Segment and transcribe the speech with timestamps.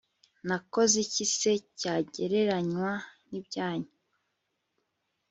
[0.47, 2.91] nakoze iki se cyagereranywa
[3.29, 3.91] n'ibyanyu